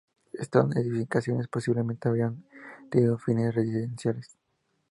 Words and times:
Estas 0.33 0.75
edificaciones 0.77 1.47
posiblemente 1.47 2.09
habrían 2.09 2.43
tenido 2.89 3.19
fines 3.19 3.53
residenciales. 3.53 4.35